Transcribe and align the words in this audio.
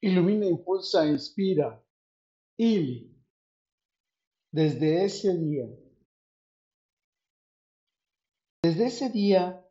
Ilumina, 0.00 0.46
impulsa, 0.46 1.06
inspira. 1.06 1.82
Ili. 2.58 3.12
Desde 4.52 5.04
ese 5.04 5.36
día, 5.36 5.68
desde 8.62 8.86
ese 8.86 9.10
día 9.10 9.62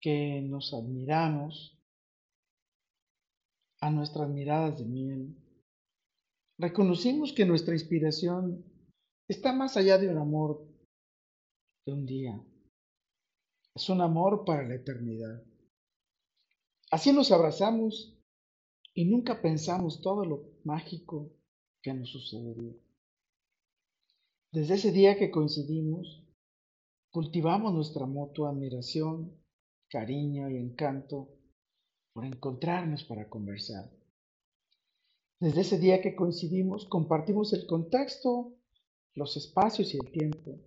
que 0.00 0.42
nos 0.42 0.74
admiramos 0.74 1.78
a 3.80 3.90
nuestras 3.90 4.28
miradas 4.28 4.78
de 4.78 4.84
miel, 4.84 5.36
reconocimos 6.58 7.32
que 7.32 7.46
nuestra 7.46 7.74
inspiración 7.74 8.64
está 9.28 9.52
más 9.52 9.76
allá 9.76 9.96
de 9.96 10.08
un 10.08 10.18
amor 10.18 10.66
de 11.86 11.92
un 11.92 12.04
día. 12.04 12.44
Es 13.74 13.88
un 13.88 14.00
amor 14.00 14.44
para 14.44 14.66
la 14.66 14.74
eternidad. 14.74 15.42
Así 16.90 17.12
nos 17.12 17.30
abrazamos 17.32 18.19
y 18.94 19.04
nunca 19.04 19.40
pensamos 19.40 20.00
todo 20.00 20.24
lo 20.24 20.42
mágico 20.64 21.30
que 21.82 21.94
nos 21.94 22.10
sucedería. 22.10 22.74
Desde 24.52 24.74
ese 24.74 24.92
día 24.92 25.16
que 25.16 25.30
coincidimos, 25.30 26.26
cultivamos 27.10 27.72
nuestra 27.72 28.06
mutua 28.06 28.50
admiración, 28.50 29.40
cariño 29.88 30.50
y 30.50 30.56
encanto 30.56 31.28
por 32.12 32.24
encontrarnos 32.24 33.04
para 33.04 33.28
conversar. 33.28 33.90
Desde 35.38 35.62
ese 35.62 35.78
día 35.78 36.02
que 36.02 36.14
coincidimos, 36.14 36.84
compartimos 36.86 37.52
el 37.52 37.66
contexto, 37.66 38.52
los 39.14 39.36
espacios 39.36 39.94
y 39.94 39.98
el 39.98 40.10
tiempo. 40.10 40.58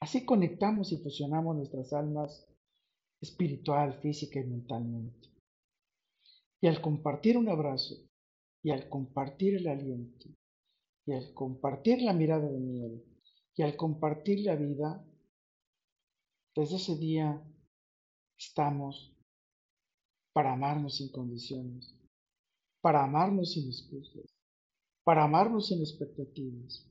Así 0.00 0.24
conectamos 0.24 0.92
y 0.92 0.98
fusionamos 0.98 1.56
nuestras 1.56 1.92
almas 1.92 2.46
espiritual, 3.20 4.00
física 4.00 4.40
y 4.40 4.44
mentalmente. 4.44 5.29
Y 6.60 6.66
al 6.66 6.80
compartir 6.80 7.38
un 7.38 7.48
abrazo, 7.48 7.96
y 8.62 8.70
al 8.70 8.88
compartir 8.88 9.56
el 9.56 9.68
aliento, 9.68 10.28
y 11.06 11.12
al 11.12 11.32
compartir 11.32 12.02
la 12.02 12.12
mirada 12.12 12.50
de 12.50 12.60
miel, 12.60 13.04
y 13.56 13.62
al 13.62 13.76
compartir 13.76 14.40
la 14.40 14.56
vida, 14.56 15.04
desde 16.54 16.76
ese 16.76 16.96
día 16.96 17.42
estamos 18.38 19.16
para 20.32 20.52
amarnos 20.52 20.96
sin 20.96 21.10
condiciones, 21.10 21.94
para 22.80 23.04
amarnos 23.04 23.52
sin 23.52 23.66
excusas, 23.68 24.30
para 25.04 25.24
amarnos 25.24 25.68
sin 25.68 25.80
expectativas, 25.80 26.86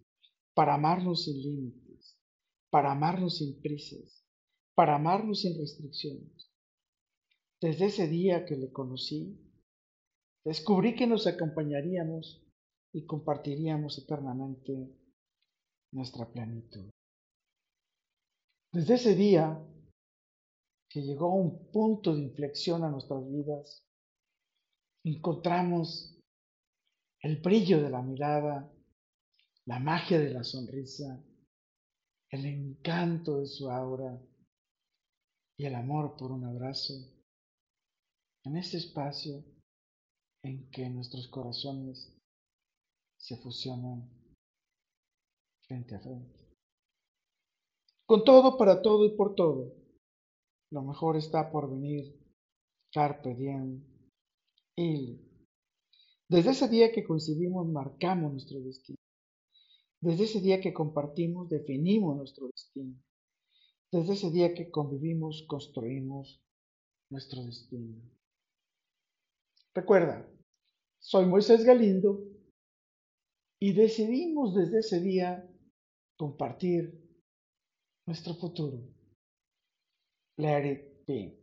para 0.54 0.76
amarnos 0.76 1.26
sin 1.26 1.42
límites, 1.42 2.18
para 2.70 2.92
amarnos 2.92 3.38
sin 3.38 3.62
prisas, 3.62 4.26
para 4.76 4.96
amarnos 4.96 5.42
sin 5.42 5.60
restricciones. 5.60 6.52
Desde 7.62 7.86
ese 7.88 8.08
día 8.08 8.46
que 8.46 8.56
le 8.56 8.72
conocí, 8.72 9.49
descubrí 10.44 10.96
que 10.96 11.08
nos 11.08 11.28
acompañaríamos 11.28 12.44
y 12.94 13.06
compartiríamos 13.06 13.98
eternamente 13.98 14.96
nuestra 15.92 16.32
plenitud. 16.32 16.90
Desde 18.72 18.96
ese 18.96 19.16
día 19.16 19.66
que 20.90 21.02
llegó 21.02 21.34
un 21.34 21.72
punto 21.72 22.16
de 22.16 22.22
inflexión 22.22 22.84
a 22.84 22.90
nuestras 22.90 23.24
vidas, 23.30 23.84
encontramos 25.04 26.20
el 27.22 27.42
brillo 27.42 27.82
de 27.82 27.90
la 27.90 28.02
mirada, 28.02 28.72
la 29.66 29.80
magia 29.80 30.20
de 30.20 30.34
la 30.34 30.44
sonrisa, 30.44 31.24
el 32.30 32.46
encanto 32.46 33.40
de 33.40 33.48
su 33.48 33.70
aura 33.70 34.20
y 35.58 35.66
el 35.66 35.76
amor 35.76 36.16
por 36.16 36.32
un 36.32 36.46
abrazo 36.46 36.94
en 38.44 38.58
ese 38.58 38.78
espacio 38.78 39.44
en 40.44 40.70
que 40.72 40.90
nuestros 40.90 41.28
corazones 41.28 42.14
se 43.18 43.38
fusionan 43.38 44.10
frente 45.68 45.96
a 45.96 46.00
frente. 46.00 46.40
Con 48.06 48.24
todo, 48.24 48.58
para 48.58 48.82
todo 48.82 49.06
y 49.06 49.16
por 49.16 49.36
todo, 49.36 49.74
lo 50.72 50.82
mejor 50.82 51.18
está 51.18 51.52
por 51.52 51.70
venir. 51.70 52.16
Carpe 52.92 53.36
diem. 53.36 53.84
Y 54.76 55.20
desde 56.28 56.52
ese 56.52 56.68
día 56.70 56.92
que 56.92 57.04
coincidimos, 57.04 57.68
marcamos 57.68 58.32
nuestro 58.32 58.60
destino. 58.62 58.98
Desde 60.02 60.24
ese 60.24 60.42
día 60.42 60.62
que 60.62 60.74
compartimos, 60.74 61.50
definimos 61.50 62.16
nuestro 62.16 62.48
destino. 62.48 62.96
Desde 63.92 64.14
ese 64.14 64.32
día 64.32 64.54
que 64.54 64.70
convivimos, 64.70 65.44
construimos 65.48 66.40
nuestro 67.10 67.44
destino. 67.44 67.98
Recuerda, 69.74 70.29
soy 71.10 71.26
Moisés 71.26 71.66
Galindo 71.66 72.24
y 73.60 73.74
decidimos 73.74 74.54
desde 74.54 74.78
ese 74.78 75.02
día 75.02 75.44
compartir 76.16 77.02
nuestro 78.06 78.36
futuro. 78.36 78.78
Let 80.38 80.72
it. 81.08 81.39